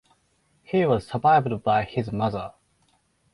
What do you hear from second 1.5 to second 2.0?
by